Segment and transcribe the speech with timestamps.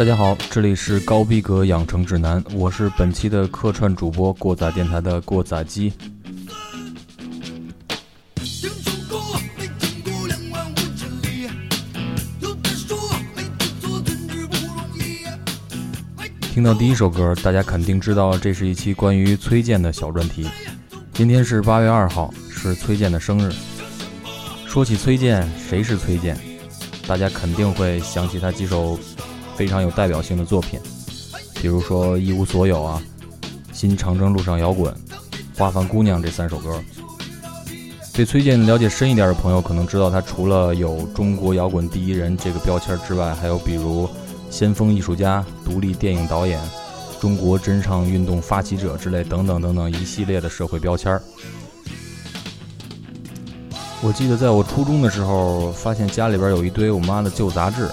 [0.00, 5.92] 大家好，这里是高逼格养成指南，我是本期的客串主播过载电台的过载机。
[16.54, 20.48] 听到第一首歌，大家肯定知道这是一期关于崔健的小专题。
[21.12, 23.52] 今天是八月二号，是崔健的生日。
[24.66, 26.38] 说起崔健，谁是崔健？
[27.06, 28.98] 大家肯定会想起他几首
[29.60, 30.80] 非常有代表性的作品，
[31.60, 33.02] 比如说《一无所有》啊，
[33.74, 34.90] 《新长征路上摇滚》，
[35.54, 36.82] 《花房姑娘》这三首歌。
[38.14, 44.08] 对崔健了解深一点的朋友，可能知道他除了有“中国摇滚第一人”这个标签之外，还有比如。
[44.48, 46.58] 先锋艺术家、独立电影导演、
[47.20, 51.20] 中国真唱运动发起者之类等等等等一系列的社会标签。
[54.00, 57.88] 我记得在我初中的时候，发现家里边有一堆我妈的旧杂志，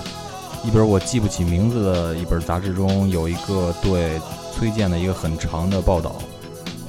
[0.68, 4.20] 一本我记不起名字的一本杂志中有一个对
[4.54, 6.22] 崔健的一个很长的报道，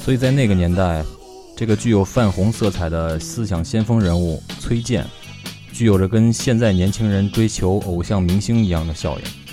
[0.00, 1.04] 所以在那个年代，
[1.56, 5.06] 这个具有泛红色彩的思想先锋人物崔健，
[5.72, 9.47] 具有着跟现在年轻人追求偶像明星一样的效应。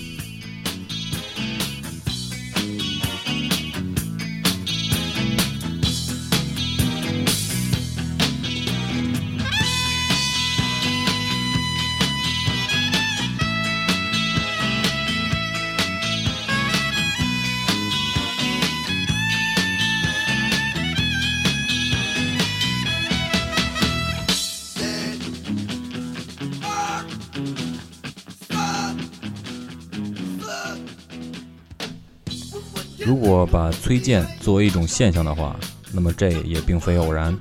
[33.96, 35.58] 崔健作为一种现象的话，
[35.94, 37.34] 那么这也并非偶然。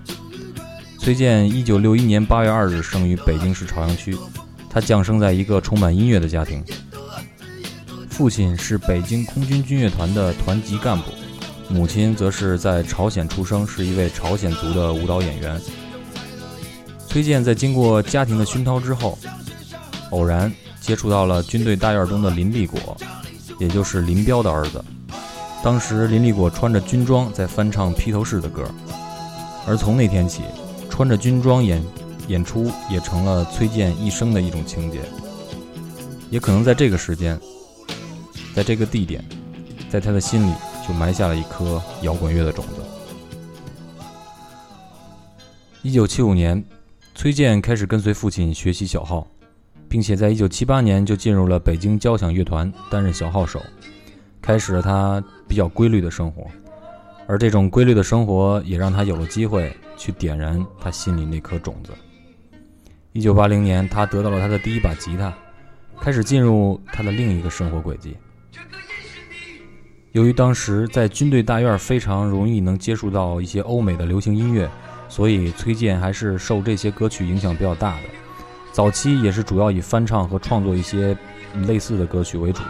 [1.01, 4.17] 崔健一九六一年八月二日生于北京市朝阳区，
[4.71, 6.63] 他降生在一个充满音乐的家庭，
[8.09, 11.11] 父亲是北京空军军乐团的团级干部，
[11.69, 15.61] 母亲则是在朝鲜出生，是一位朝鲜族的舞蹈演员。
[17.09, 19.19] 崔健在经过家庭的熏陶之后，
[20.11, 22.97] 偶然接触到了军队大院中的林立果，
[23.59, 24.81] 也就是林彪的儿子。
[25.65, 28.63] 当时林立果穿着军装在翻唱披头士的歌，
[29.67, 30.43] 而从那天起，
[30.91, 31.83] 穿着军装演
[32.29, 35.01] 演出也成了崔健一生的一种情节。
[36.29, 37.41] 也可能在这个时间，
[38.55, 39.25] 在这个地点，
[39.89, 40.53] 在他的心里
[40.87, 42.83] 就埋下了一颗摇滚乐的种子。
[45.81, 46.63] 一九七五年，
[47.15, 49.27] 崔健开始跟随父亲学习小号，
[49.89, 53.63] 并且在一九七八年就进入了北京交响乐团担任小号手。
[54.45, 56.47] 开始了他比较规律的生活，
[57.27, 61.93] 而这种规律的生活也让他有了机会去点燃他心里那颗种子。
[63.13, 65.33] 一九八零年，他得到了他的第一把吉他，
[65.99, 68.15] 开始进入他的另一个生活轨迹。
[70.13, 74.71] 由于当时在军队大院非常容易能接触到一些欧美的流行音乐，
[75.09, 78.03] 所以崔健还是受这些歌曲影响比较大的。
[78.73, 81.17] 早期也是主要以翻唱和创作一些
[81.67, 82.61] 类似的歌曲为主。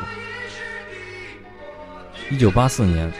[2.31, 3.13] 一九八四年，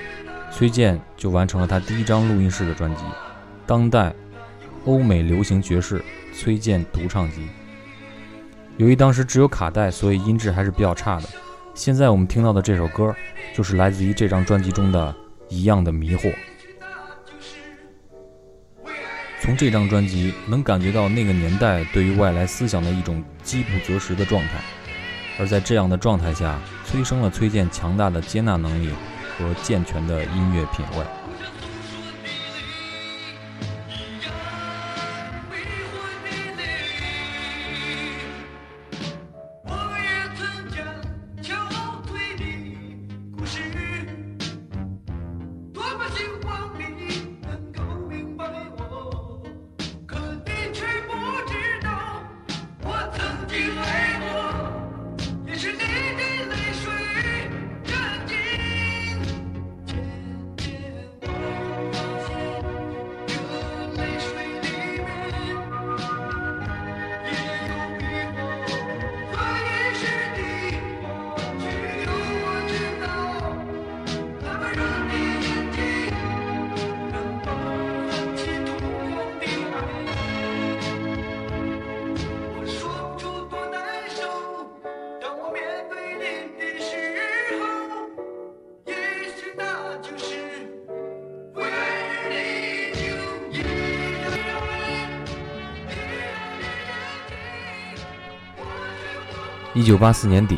[0.51, 3.03] 崔健就完成了他第一张录音室的专辑
[3.67, 4.15] 《当代
[4.87, 6.03] 欧美流行爵士
[6.35, 7.43] 崔健独唱集》。
[8.79, 11.29] 由于当时只有卡带，所以音质还是比较差的。
[11.75, 13.15] 现在我们听到的这首歌，
[13.55, 15.15] 就是来自于这张专辑中的
[15.51, 16.33] 一样的迷惑。
[19.41, 24.61] 从这张专辑能感觉到那个年代对于外来思想的一种饥不择食的状态。
[25.39, 28.91] 而在这样的状态下，催生了崔健强大的接纳能力
[29.37, 31.05] 和健全的音乐品味。
[99.75, 100.57] 一九八四年底，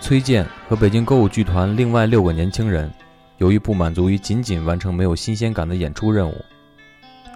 [0.00, 2.90] 崔健和北京歌舞剧团另外六个年轻人，
[3.36, 6.34] 由于不满足于仅仅完成没有新鲜感的演出任务，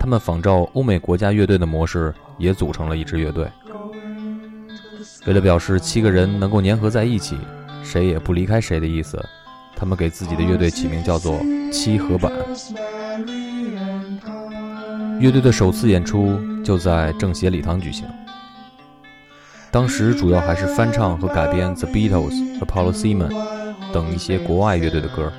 [0.01, 3.47] 他们仿照欧美国家乐队的模式，也组成了一支乐队。
[5.27, 7.37] 为了表示七个人能够粘合在一起，
[7.83, 9.23] 谁也不离开谁的意思，
[9.77, 11.39] 他们给自己的乐队起名叫做
[11.71, 12.33] “七合板”。
[15.21, 18.07] 乐队的首次演出就在政协礼堂举行，
[19.73, 23.35] 当时主要还是翻唱和改编 The Beatles 和 Paul Simon
[23.91, 25.33] 等一些国外乐队的歌。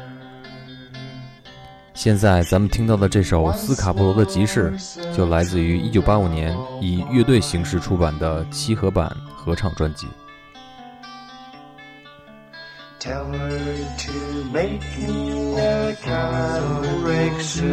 [1.93, 4.71] 现在咱们听到的这首《斯卡布罗的集市》，
[5.15, 10.07] 就来自于1985年以乐队形式出版的七合版合唱专辑。
[13.03, 17.67] Tell her to make me a cowrick suit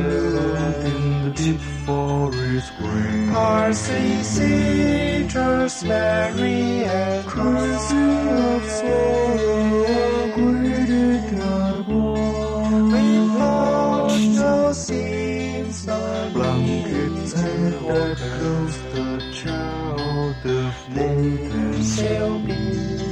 [0.85, 3.31] in the deep forest green.
[3.31, 12.87] Parsley, sage, rosemary, and crusty of sorrow, grated arbor.
[12.91, 23.10] We launch no seams, no blankets, and that close the child of Then she'll be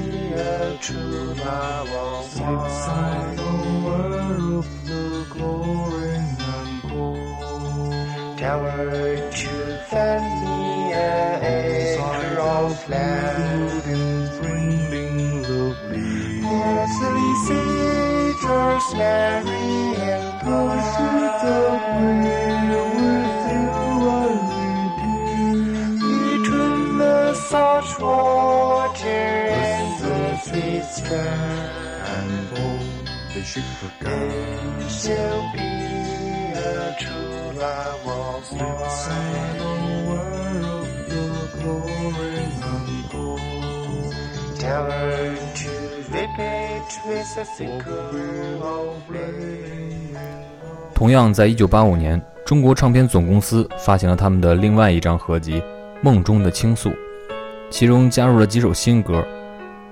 [0.88, 1.84] to thy
[3.36, 3.54] the
[3.84, 8.38] world of the glory and gold.
[9.42, 9.54] To
[9.90, 10.92] find me
[11.42, 13.82] acre of land.
[15.44, 16.98] The peace.
[18.94, 19.57] Mary.
[50.94, 55.60] 同样，在一九八五年，中国唱片总公司发行了他们的另外一张合集
[56.02, 56.90] 《梦中的倾诉》，
[57.70, 59.26] 其中加入了几首新歌，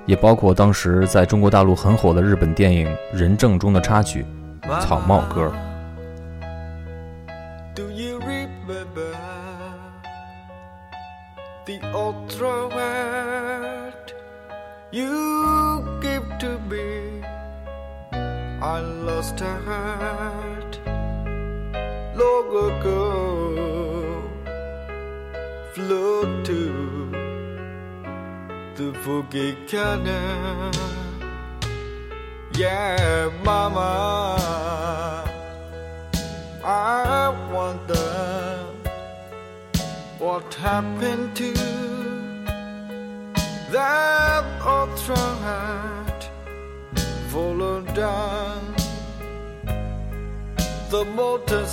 [0.06, 2.86] 也包括当时在中国大陆很火的日本电影
[3.16, 4.24] 《人证》中的插曲
[4.80, 5.52] 《草帽歌》。
[22.16, 24.22] Long ago,
[25.74, 26.95] flew to
[28.76, 30.70] 뜨부기켜는
[32.58, 34.36] Yeah mama
[36.62, 38.66] I wonder
[40.18, 41.52] what happened to
[43.72, 46.30] that old strong heart
[47.28, 48.74] fallen down
[50.90, 51.66] the motor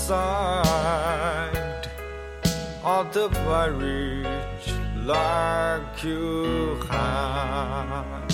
[2.84, 4.43] of the barrier
[5.06, 8.32] like you have.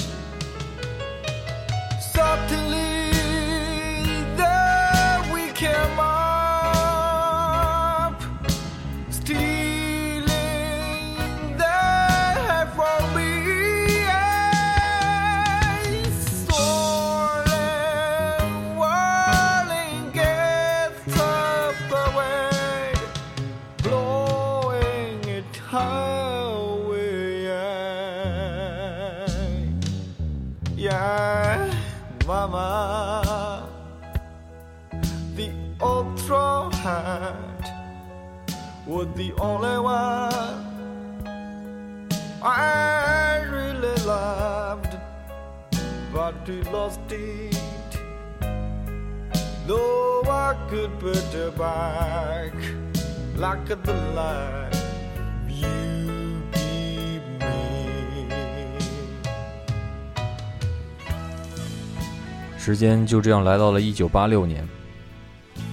[2.00, 2.88] Suddenly.
[62.70, 64.64] 时间就这样来到了一九八六年，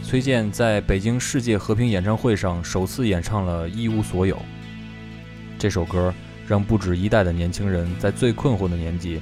[0.02, 4.34] 崔健在北京世界和平演唱会上首次演唱了《一无所有》。
[5.58, 6.10] 这首歌
[6.48, 9.20] 让不止一代的年轻人在最困惑的年纪，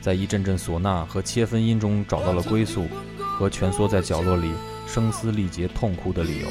[0.00, 2.86] 在一阵阵唢呐和切分音中找到了归宿
[3.18, 4.52] 和蜷缩在角落里
[4.86, 6.48] 声嘶力竭痛哭的理由。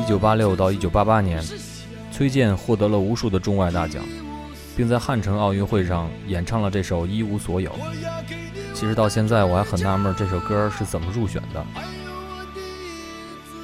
[0.00, 1.44] 一九八六到一九八八年，
[2.10, 4.02] 崔健获得了无数的中外大奖。
[4.76, 7.70] 并在汉城奥运会上演唱了这首《一无所有》。
[8.74, 11.64] 其实到现在我还很纳闷这首歌是怎么入选的。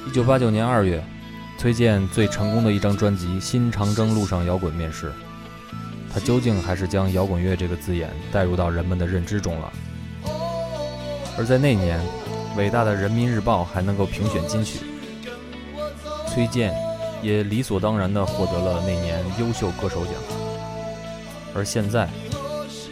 [0.07, 1.03] 一九八九年二月，
[1.57, 5.11] 崔健最成功的一张专辑《新长征路上摇滚》面世，
[6.13, 9.73] 他究竟还是将摇滚乐这个字眼带入到人们的认知中了。
[11.37, 11.99] 而在那年，
[12.57, 14.79] 伟大的《人民日报》还能够评选金曲，
[16.27, 16.73] 崔健
[17.21, 20.13] 也理所当然地获得了那年优秀歌手奖。
[21.53, 22.09] 而现在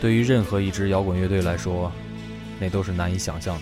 [0.02, 1.92] 对于任何一支摇滚乐队来说
[2.60, 3.62] 那都是难以想象的。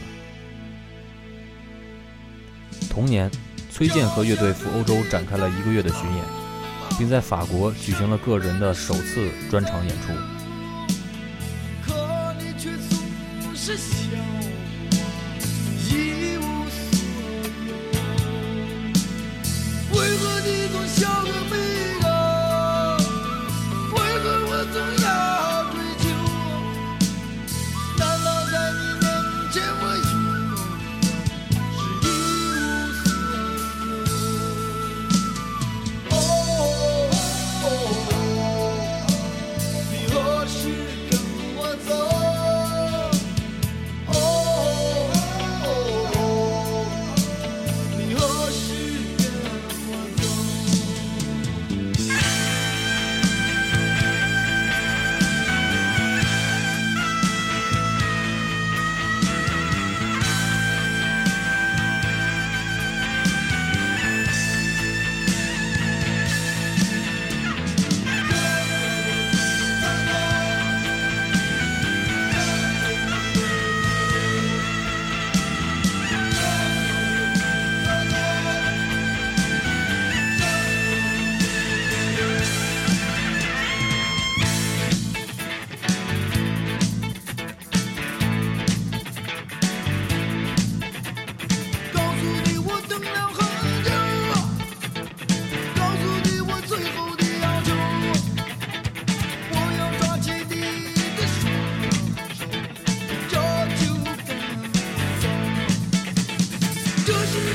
[2.90, 3.30] 同年
[3.72, 6.24] 崔健和乐队赴欧洲展开了一个月的巡演
[6.98, 10.14] 并在法国举行了个人的首次专场演出。
[11.86, 14.47] 可你却总是笑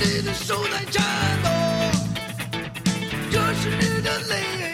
[0.05, 1.01] 你的手在颤
[1.45, 1.51] 抖
[3.31, 4.72] 这是你的泪。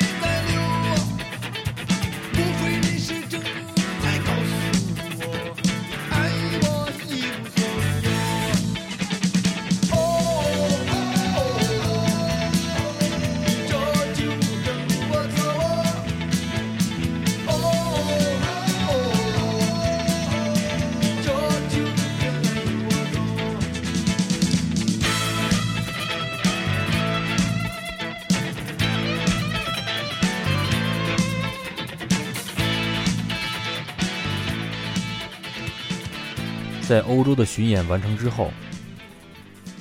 [36.88, 38.50] 在欧洲的巡演完成之后，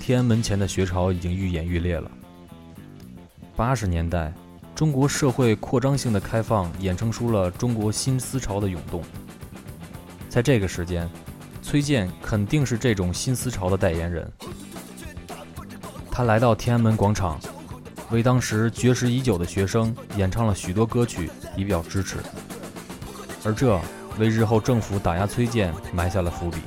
[0.01, 2.11] 天安门前的学潮已经愈演愈烈了。
[3.55, 4.33] 八十年代，
[4.75, 9.01] 中国社会扩张性的开放衍生出了中国新思潮的涌动。
[10.27, 11.09] 在这个时间，
[11.61, 14.29] 崔健肯定是这种新思潮的代言人。
[16.11, 17.39] 他来到天安门广场，
[18.11, 22.17] 为当时绝食已久的学生演唱了许多歌曲，以表支持。
[23.45, 23.79] 而这，
[24.19, 26.57] 为日后政府打压崔健埋下了伏笔。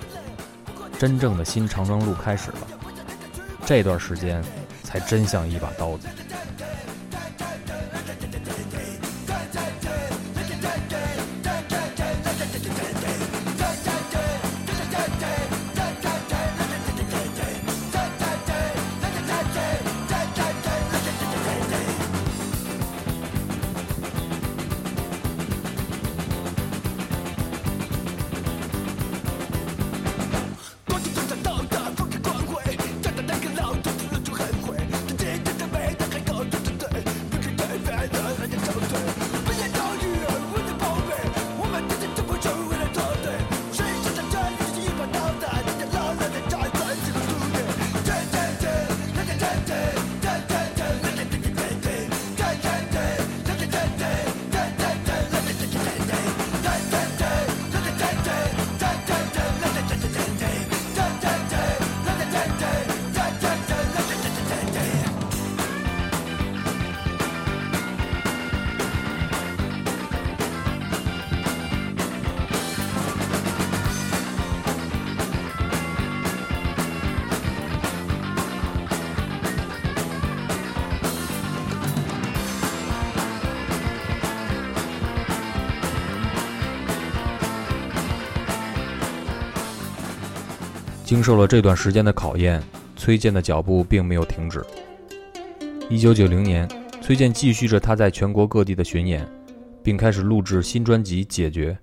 [1.01, 2.59] 真正的新长征路开始了。
[3.65, 4.45] 这段时间
[4.83, 6.07] 才真像一把刀子。
[91.11, 92.63] 经受了这段时间的考验，
[92.95, 94.65] 崔健的脚步并没有停止。
[95.89, 96.69] 一九九零年，
[97.03, 99.29] 崔健继续着他在全国各地的巡演，
[99.83, 101.77] 并开始录制新专辑《解决》。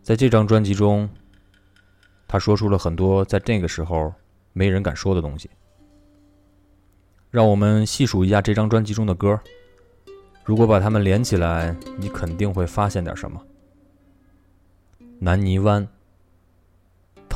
[0.00, 1.10] 在这张专辑中，
[2.28, 4.14] 他说出了很多在那个时候
[4.52, 5.50] 没人敢说的东西。
[7.32, 9.36] 让我们细数一下这张专辑中的歌，
[10.44, 13.42] 如果把它们连起来，你肯定会发现点什么。
[15.18, 15.84] 南泥湾、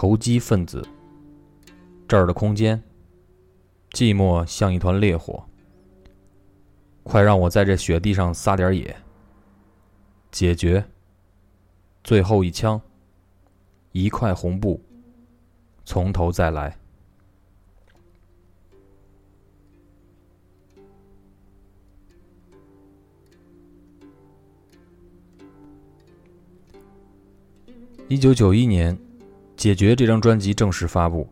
[0.01, 0.81] 投机分子、
[2.07, 2.81] 这儿的空间、
[3.91, 5.45] 寂寞像一团烈火。
[7.03, 8.97] 快让我在这雪地上撒点野。
[10.31, 10.85] 解决。
[12.05, 12.81] 最后一枪。
[13.91, 14.81] 一块红布。
[15.85, 16.79] 从头再来。
[28.07, 28.97] 一九九一年，
[29.59, 31.29] 《解决》这张专辑正式发布，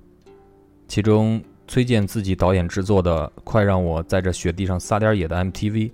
[0.89, 5.93] 其中崔健自己导演制作的《快让我在这雪地上撒点野》的 MTV，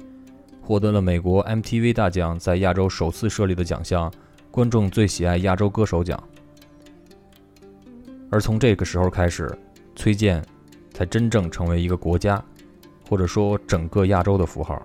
[0.63, 4.11] 获得了美国 MTV 大奖在亚洲首次设立的奖项——
[4.51, 6.19] 观众最喜爱亚洲歌手奖。
[8.31, 9.55] 而从这个时候开始，
[9.95, 10.43] 崔健
[10.95, 12.43] 才真正成为一个国家，
[13.07, 14.83] 或者说整个亚洲的符号。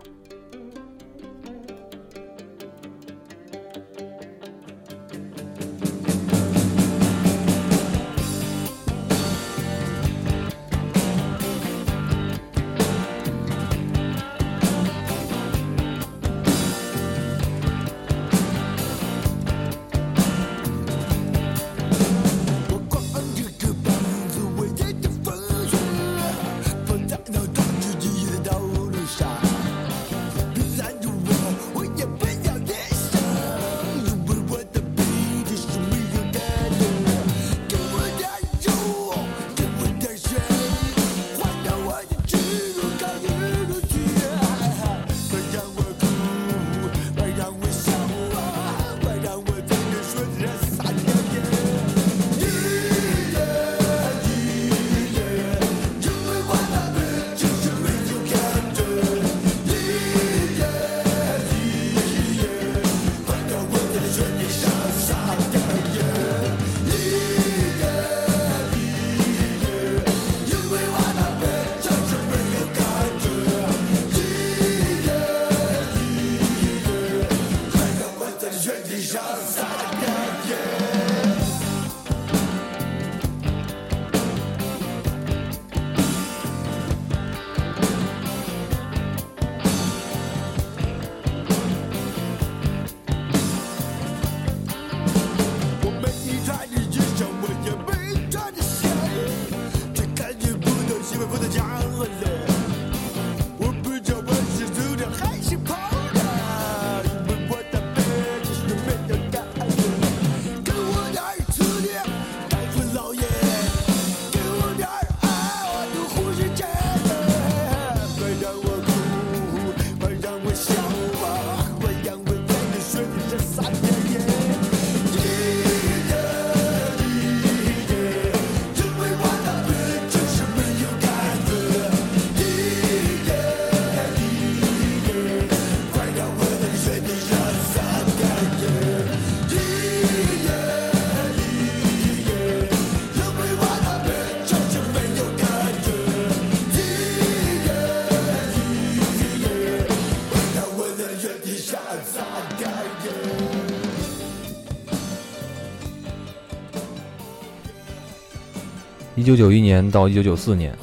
[159.27, 160.73] 一九九一年到一九九四年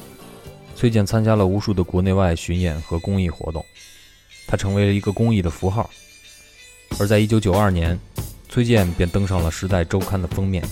[0.75, 3.65] 崔健参加了无数的国内外巡演和公益活动
[4.45, 5.89] 他成为了一个公益的符号。
[6.99, 7.99] 而在一九九二年
[8.47, 10.63] 崔健便登上了时代周刊的封面。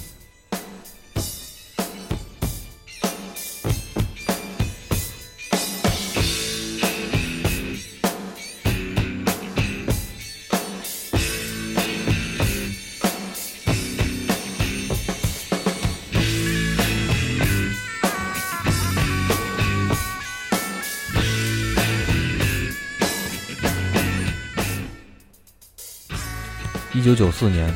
[27.14, 27.72] 九九四年，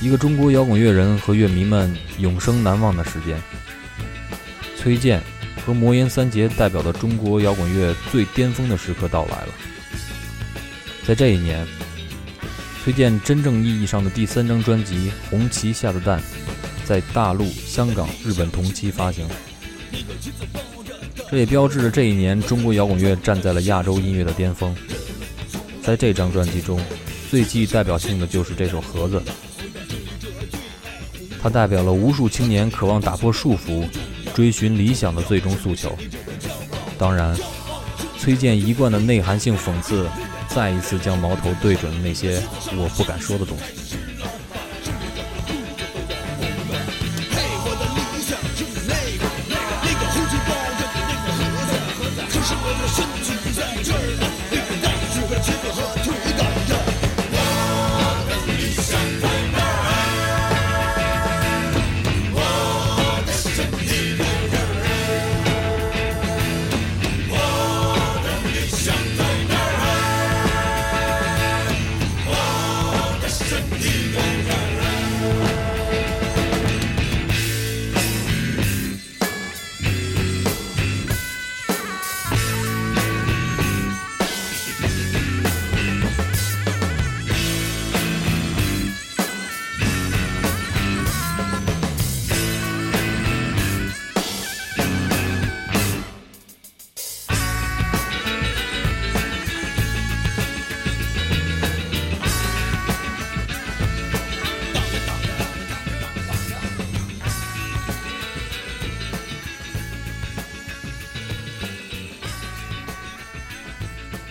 [0.00, 3.36] 一个中国摇滚乐人和乐迷们永生难忘的时间。
[4.78, 5.20] 崔健
[5.64, 9.48] 和魔岩三杰代表的中国摇滚乐最巅峰的时刻到来了。
[11.04, 11.66] 在这一年，
[12.84, 16.20] 崔健真正意义上的第三张专辑《红旗下的蛋》
[16.84, 19.28] 在大陆、香港、日本同期发行。
[21.28, 24.72] 这也标志着这一年中国摇滚乐站在了亚洲音乐的巅峰。
[25.82, 26.80] 在这张专辑中，
[27.30, 29.20] 最具代表性的就是这首《盒子》，
[31.42, 33.88] 它代表了无数青年渴望打破束缚、
[34.34, 35.96] 追寻理想的最终诉求。
[36.98, 37.36] 当然，
[38.18, 40.08] 崔健一贯的内涵性讽刺，
[40.48, 43.75] 再一次将矛头对准了那些我不敢说的东西。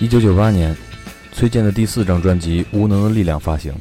[0.05, 0.77] 一九九八年，
[1.31, 3.73] 崔健的第四张专辑《无能的力量》发行。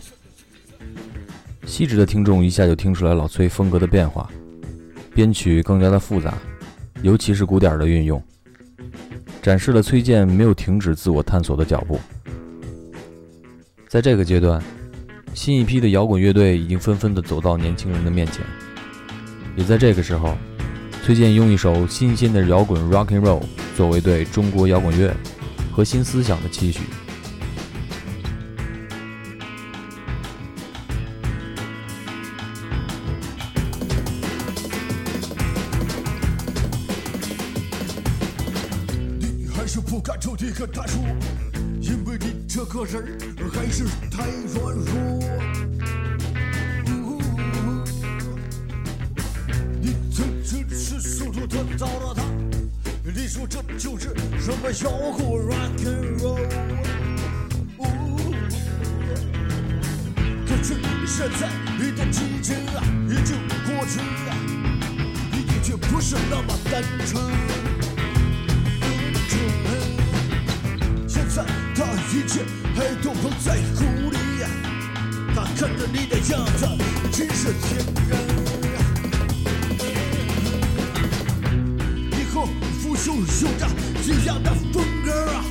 [1.67, 4.27] 细致的听众一下就听出来老崔风格的变化，
[5.15, 6.33] 编曲更加的复杂，
[7.03, 8.23] 尤其是鼓点的运用，
[9.43, 12.01] 展示了崔健没有停止自我探索的脚步。
[13.87, 14.63] 在这个阶段，
[15.35, 18.43] 新一批的摇滚乐队已经纷纷的走到年轻人的面前。
[19.57, 20.35] 也在这个时候，
[21.05, 23.43] 崔健用一首新鲜的摇滚 rock and roll
[23.77, 25.15] 作为对中国摇滚乐。
[25.75, 26.83] 核心思想的期许。
[50.77, 52.24] 是，速度特早的他，
[53.17, 54.09] 你说这就是
[54.41, 56.49] 什么摇滚 rock and roll。
[60.45, 60.75] 可是
[61.07, 61.49] 现在
[61.79, 64.35] 你的激情啊已经过去了，
[65.31, 67.23] 你已经不是那么单纯。
[71.07, 71.45] 现在
[71.77, 72.43] 他一切
[72.75, 74.19] 还都不在乎你，
[75.37, 76.67] 他看着你的样子
[77.13, 78.24] 真是天人。
[83.05, 83.23] 就有
[83.59, 83.69] 着
[84.03, 85.45] 一样的风格啊，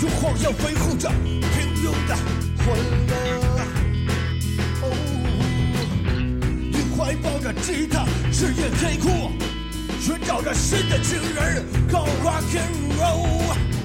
[0.00, 1.10] 用谎言维护着
[1.40, 2.14] 平庸的
[2.58, 2.66] 欢
[3.08, 3.12] 乐。
[4.82, 4.84] 哦，
[6.70, 9.32] 你怀抱着吉他，日夜黑酷，
[10.00, 13.81] 寻找着新的情人，搞 rock and roll。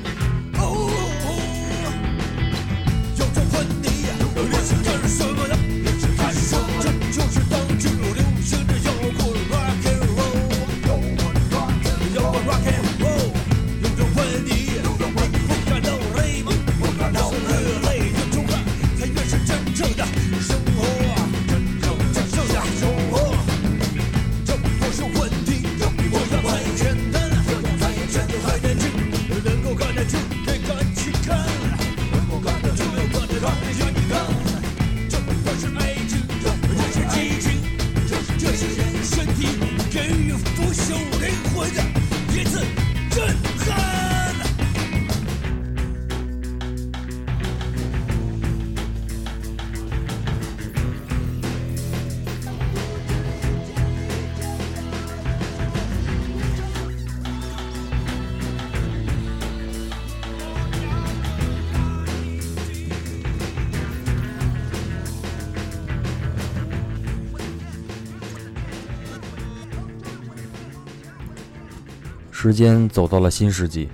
[72.48, 73.90] 时间走到了新世纪，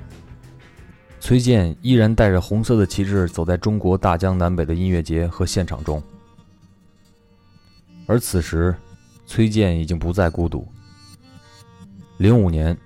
[1.19, 5.99] 崔健依然带着红色的旗帜走在中国大江南北的音乐节和现场中。
[8.05, 8.75] 而此时，
[9.25, 10.67] 崔健已经不再孤独。
[12.17, 12.77] 零五年，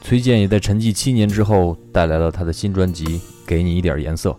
[0.00, 3.04] 崔健也在沉寂七年之后带来了他的新专辑
[3.44, 4.34] 《给你一点颜色》。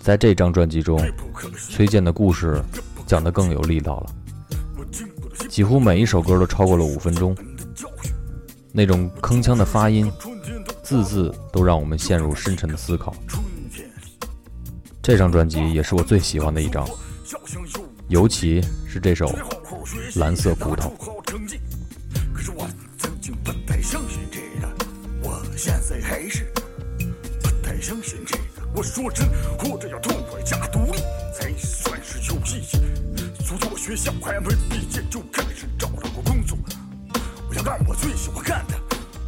[0.00, 0.98] 在这张专辑中，
[1.68, 2.58] 崔健的故事
[3.06, 4.06] 讲得更有力道了，
[5.50, 7.36] 几乎每一首歌都超过了五分钟。
[8.76, 10.12] 那种铿锵的发音，
[10.82, 13.16] 字字都让我们陷入深沉的思考。
[15.02, 16.86] 这张专辑也是我最喜欢的一张，
[18.08, 19.28] 尤其是这首
[20.20, 20.92] 《蓝色骨头》。
[22.34, 24.68] 可是我曾经不太相信这个，
[25.22, 26.44] 我现在还是
[27.42, 28.68] 不太相信这个。
[28.74, 29.26] 我说真，
[29.58, 30.98] 活着要痛快加独立，
[31.32, 33.32] 才算是有意义。
[33.42, 35.20] 从我学校还没毕业就
[37.66, 38.80] 干我最喜欢干的，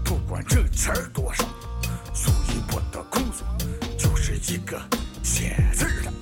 [0.05, 1.45] 不管挣钱多少。
[2.15, 3.45] 所以我的工作
[3.99, 4.81] 就是一个
[5.25, 6.13] 写字儿的。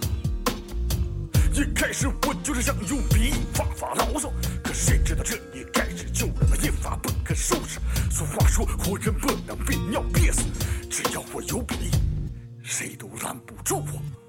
[1.52, 4.32] 一开始我就是想用笔发发牢骚，
[4.64, 7.78] 可谁知道这一开始就那么一发不可收拾。
[8.10, 10.42] 俗话说，活人不能被尿憋死，
[10.88, 11.90] 只要我有笔，
[12.62, 14.25] 谁都拦不住我。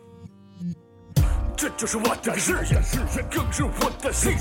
[1.58, 4.32] 这就是我的事业，事业更是我的心。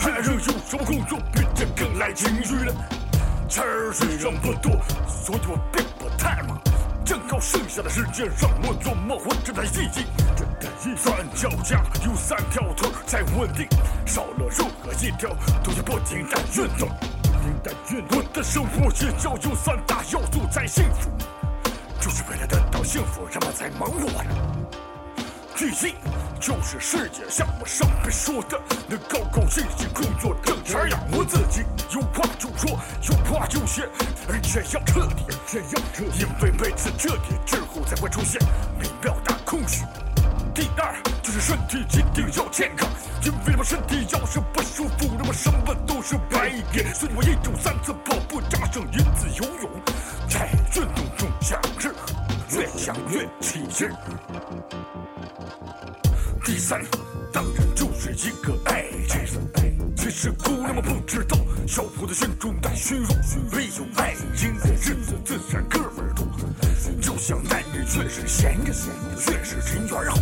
[0.00, 2.74] 还能有什么工作比这更来情绪了？
[3.46, 4.72] 钱儿虽然不多，
[5.06, 6.58] 所以我并不太忙。
[7.04, 10.06] 正好剩下的时间让我琢磨活着的意义。
[10.96, 13.68] 三脚架有三条腿才稳定，
[14.06, 15.28] 少了任何一条
[15.62, 16.88] 都要不停的运动。
[18.10, 21.10] 我的生活也要有三大要素才幸福，
[22.00, 24.57] 就是为了得到幸福，人们才忙活呀。
[25.58, 25.94] 第一，
[26.40, 28.56] 就是事业，像我上面说的，
[28.88, 32.78] 能高高兴兴工作挣钱养活自己，有话就说，
[33.10, 33.82] 有话就写，
[34.28, 38.40] 而且要彻底，这样彻底，因为每次彻底之后才会出现
[38.78, 39.84] 美妙的空虚。
[40.54, 40.94] 第二，
[41.24, 42.88] 就是身体一定要健康，
[43.24, 46.84] 因为我身体要是不舒服，那么什么都是白给。
[46.94, 49.70] 所以我一周三次跑步，加上一次游泳，
[50.28, 51.90] 在运动中享受，
[52.50, 53.88] 越想越起劲。
[56.44, 56.82] 第三，
[57.32, 59.20] 当然就是一个爱情。
[59.96, 63.08] 其实姑娘们不知道，小伙子心中带虚荣，
[63.52, 66.26] 唯有爱情的日子自然哥们儿多。
[67.02, 68.72] 就像男人越是闲着，
[69.26, 70.16] 越是人缘好。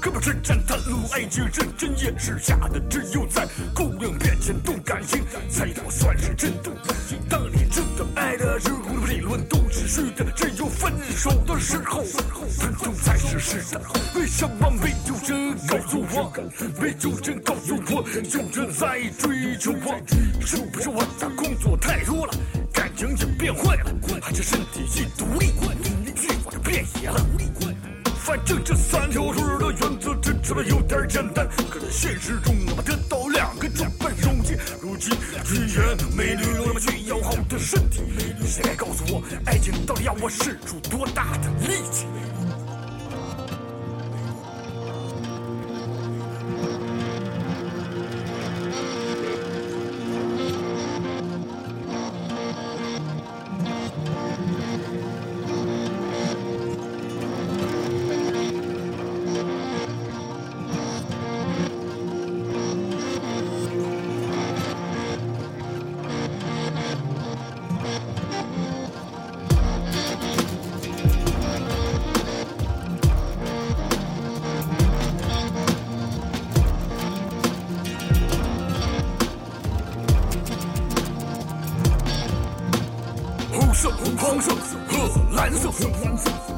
[0.00, 7.18] 哥们之间袒露爱情，认真也是假的，只有在姑娘面前动感情，才能算是真动感情。
[7.28, 13.80] 当你真的爱的时候，理论都是虚的，只有分手的时候，分手才是实的。
[14.14, 16.32] 为什么没有人告诉我？
[16.80, 20.00] 没有人告诉我，有人在追求我？
[20.46, 22.32] 是不是我的工作太多了，
[22.72, 27.20] 感情也变坏了，还是身体一独立，欲望就变野了？
[28.28, 34.48] 反正这三条腿的原则听起来有点简单，可在现实中我们得到两个搅拌容易。
[34.82, 38.02] 如今语言美女那么需要好的身体，
[38.46, 42.04] 谁来告诉我，爱情到底要我使出多大的力气？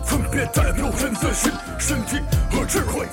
[0.05, 3.07] 分别代表人的心、身体和智慧。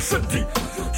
[0.00, 0.44] 身体，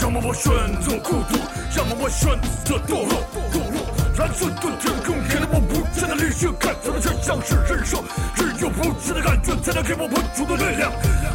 [0.01, 1.37] 要么我选择孤独，
[1.77, 3.21] 要么我选择堕落。
[3.51, 3.83] 堕落，
[4.17, 8.05] 蓝色的天空给了我无限的理性，看起来却像是忍受，
[8.37, 10.93] 只有无限的感觉才能给我无穷的力量。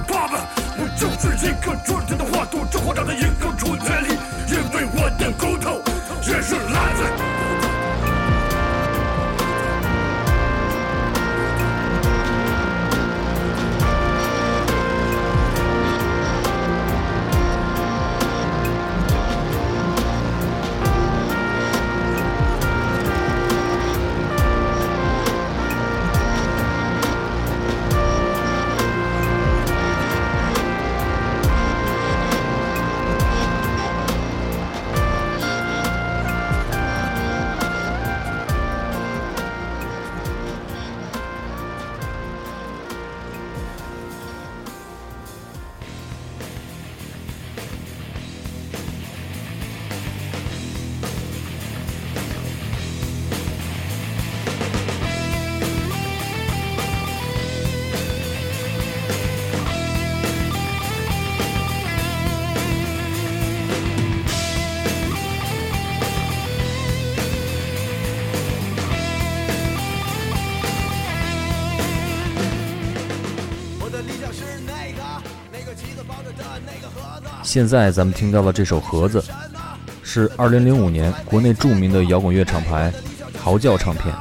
[0.08, 5.82] 爸爸，我就是一个春天的花朵，这花长在一个春天里，因为我的骨头
[6.26, 7.27] 也是蓝色。
[77.58, 79.20] 现在咱们听到的这首《盒子》，
[80.04, 82.94] 是2005年国内著名的摇滚乐厂牌
[83.36, 84.14] 嚎叫唱片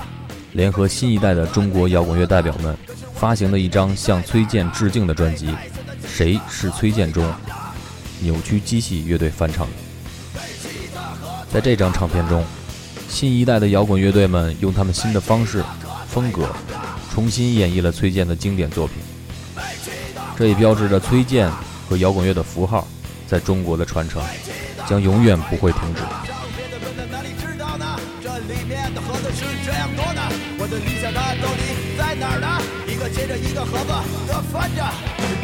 [0.53, 2.75] 联合新一代的中国摇滚乐代表们
[3.15, 5.49] 发行的一张向崔健致敬的专辑
[6.09, 7.31] 《谁是崔健》中，
[8.21, 10.41] 扭曲机器乐队翻唱的。
[11.53, 12.43] 在这张唱片中，
[13.07, 15.63] 新一代的摇滚乐队们用他们新的方式、
[16.09, 16.49] 风格，
[17.13, 18.97] 重新演绎了崔健的经典作品。
[20.39, 21.51] 这也标志着崔健
[21.87, 22.89] 和摇滚乐的符号
[23.27, 24.23] 在中国的传承
[24.89, 26.01] 将永远不会停止。
[28.23, 30.21] 这里面的盒子是这样多呢。
[30.59, 31.63] 我的理想它到底
[31.97, 32.61] 在哪呢？
[32.87, 33.93] 一个接着一个盒子
[34.29, 34.83] 的翻着，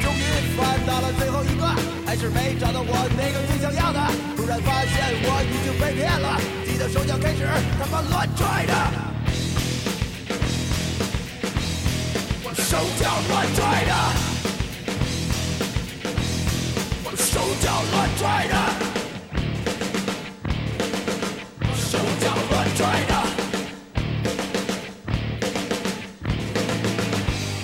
[0.02, 1.64] 终于翻到了最后一个，
[2.06, 4.00] 还是没找到我那个最想要的。
[4.36, 4.92] 突然发现
[5.24, 8.72] 我已经被骗了，记得手脚开始他妈乱拽着，
[12.44, 13.92] 我手脚乱拽着，
[17.52, 18.54] 手脚乱拽着。
[21.76, 23.12] 手脚乱拽着。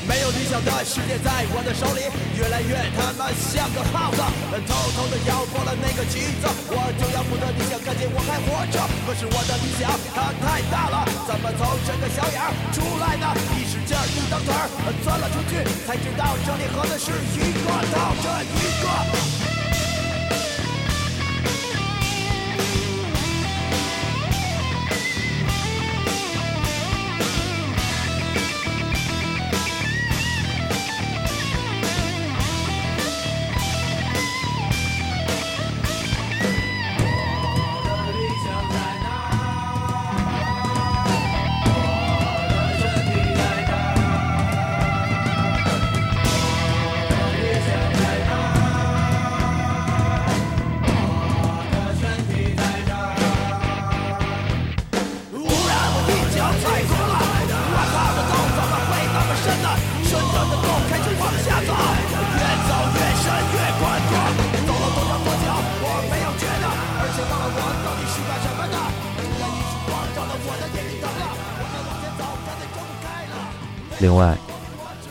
[0.06, 2.04] 没有理想的世界在我的手里，
[2.36, 4.20] 越来越他妈像个耗子，
[4.68, 6.44] 偷偷的咬破了那个旗子。
[6.68, 8.84] 我就要不得你想，看见我还活着。
[9.08, 13.24] 可是我的理想它太大了，怎么从这个小眼儿出来呢？
[13.56, 14.68] 一使劲儿，一蹬腿儿，
[15.02, 19.47] 钻了出去，才知道这里合的是一个套着一个。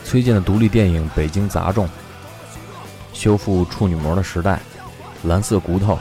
[0.08, 1.86] 崔健的独立电影《北京杂种》、
[3.12, 4.58] 修复处女膜的时代、
[5.24, 5.98] 蓝色骨头，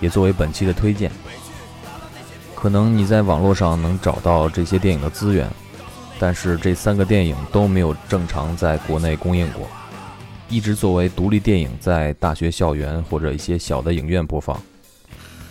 [0.00, 1.12] 也作为本期的推荐。
[2.54, 5.46] 可能你在网络上能找到这些电影的资源，
[6.18, 9.68] 但是这三个电影都没有正常在国内公映过，
[10.48, 14.58] 一直作为独立电影在大学校园或者一些小的影院播放。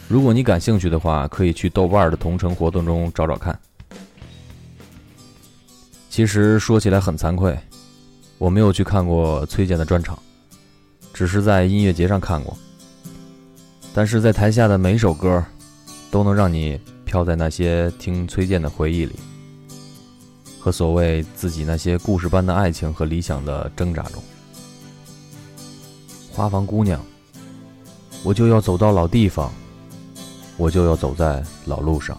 [0.08, 3.56] 如果你感兴趣的话，可以去豆瓣的同城活动中找找看。
[6.10, 7.56] 其实说起来很惭愧，
[8.38, 10.18] 我没有去看过崔健的专场，
[11.14, 12.56] 只是在音乐节上看过。
[13.94, 15.44] 但是在台下的每首歌，
[16.12, 19.16] 都能让你飘在那些听崔健的回忆里，
[20.60, 24.22] 和所谓自己那些故事般的爱情和理想的挣扎中。
[26.32, 27.04] 花房姑娘，
[28.24, 29.52] 我就要走到老地方，
[30.58, 32.16] 我就要走在老路上。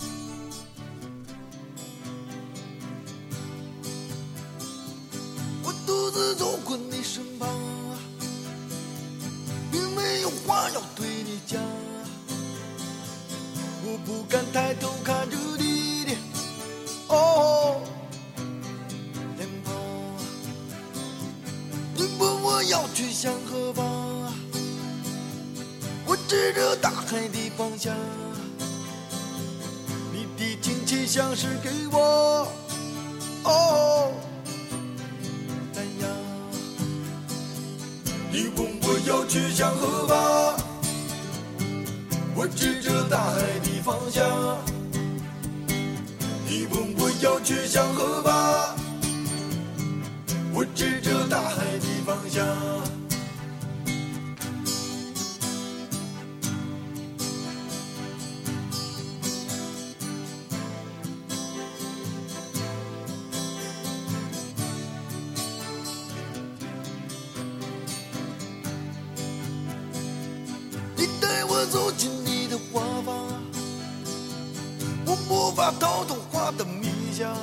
[75.58, 77.36] 我无法逃脱花的迷香，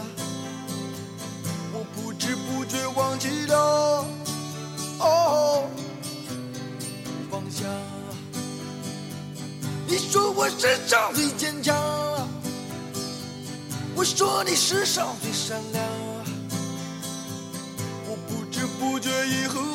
[1.73, 4.05] 我不知不觉忘记了
[4.99, 5.69] 哦
[7.29, 7.67] 方向。
[9.85, 11.75] 你说我世上最坚强，
[13.93, 15.83] 我说你世上最善良，
[18.07, 19.74] 我不知不觉以后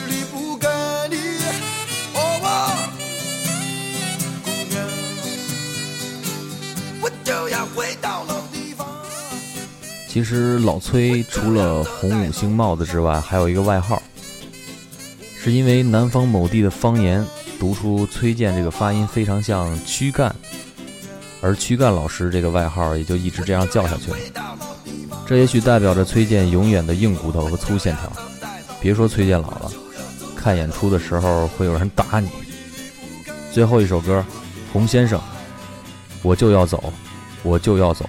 [10.11, 14.03] 其实老崔除了红五星帽子之外，还有一个外号，
[15.39, 17.25] 是因为南方某地的方言
[17.57, 20.35] 读出崔健这个发音非常像躯干，
[21.39, 24.17] 而躯干老师这个外号也就一直这样叫下去了。
[25.25, 28.11] 这也许代表着崔健永远的硬骨头和粗线条。
[28.81, 29.71] 别说崔健老了，
[30.35, 32.27] 看演出的时候会有人打你。
[33.53, 34.21] 最后一首歌，
[34.73, 35.17] 洪先生，
[36.21, 36.91] 我就要走，
[37.43, 38.05] 我就要走。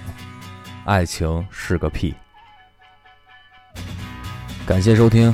[0.85, 2.13] 爱情是个屁。
[4.65, 5.33] 感谢收听，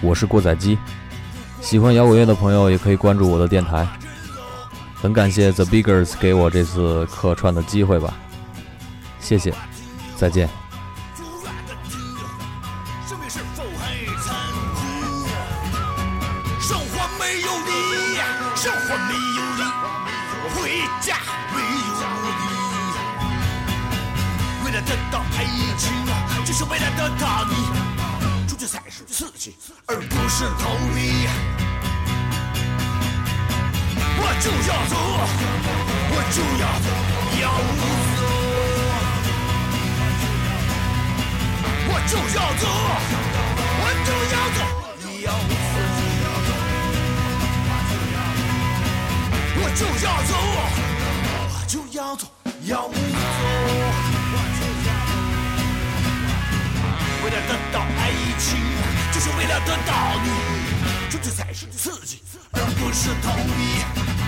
[0.00, 0.76] 我是过载机。
[1.60, 3.86] 喜欢摇滚乐的朋友也可以关注我的电台。
[4.94, 8.14] 很感谢 The Biggers 给我这次客串的机会吧，
[9.20, 9.54] 谢谢，
[10.16, 10.48] 再见。
[57.32, 58.58] 了得到爱情，
[59.12, 60.28] 就是为了得到你，
[61.10, 62.22] 这这才是刺激，
[62.52, 64.21] 而不是逃避。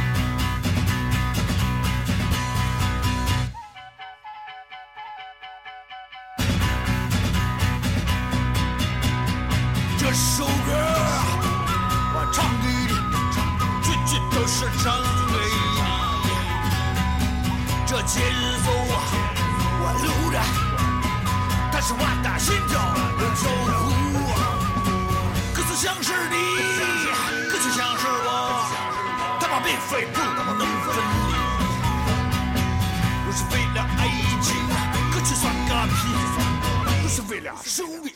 [37.75, 38.07] 兄弟。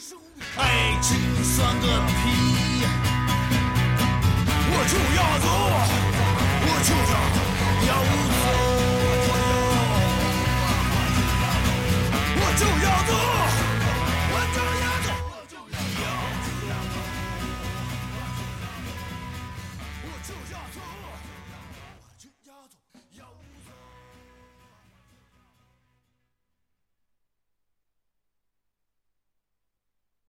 [0.57, 0.63] 爱
[1.03, 2.13] 情算个屁！
[4.71, 5.47] 我就要走，
[6.63, 7.13] 我就要
[7.89, 9.35] 要走，
[12.39, 13.13] 我就要走。